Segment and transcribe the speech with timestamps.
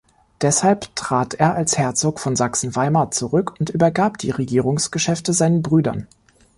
[0.41, 6.07] Deshalb trat er als Herzog von Sachsen-Weimar zurück und übergab die Regierungsgeschäfte seinen Brüdern.